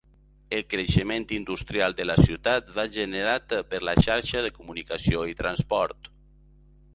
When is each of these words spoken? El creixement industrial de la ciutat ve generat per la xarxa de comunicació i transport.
El 0.59 0.61
creixement 0.69 1.27
industrial 1.35 1.93
de 1.99 2.07
la 2.11 2.15
ciutat 2.27 2.71
ve 2.77 2.85
generat 2.95 3.53
per 3.75 3.83
la 3.91 3.95
xarxa 4.07 4.43
de 4.47 4.53
comunicació 4.57 5.23
i 5.35 5.39
transport. 5.45 6.11